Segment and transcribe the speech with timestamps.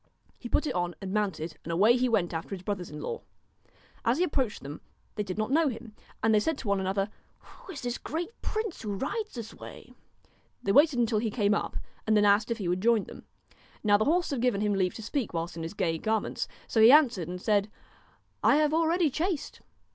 [0.39, 2.89] He put it on and mounted, KNOW a nd away he went after his brothers
[2.89, 3.21] in law.
[4.03, 4.81] As he approached them,
[5.13, 5.93] they did not know him,
[6.23, 9.93] and they said one to another:* Who is this great prince who rides this way?'
[10.63, 11.77] They waited till he came up
[12.07, 13.27] and then asked if he would join them.
[13.83, 16.81] Now the horse had given him leave to speak whilst in his gay garments, so
[16.81, 17.69] he answered and said:'
[18.43, 19.61] I have already chased.'